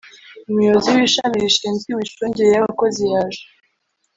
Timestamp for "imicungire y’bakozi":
1.91-3.03